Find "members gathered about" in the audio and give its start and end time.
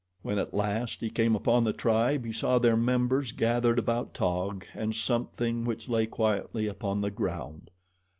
2.75-4.15